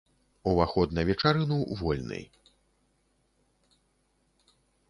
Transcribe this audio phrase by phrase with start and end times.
[0.51, 2.21] Уваход на вечарыну вольны!